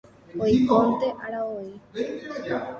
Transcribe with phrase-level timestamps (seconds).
[0.43, 1.71] oikonte'arãvoi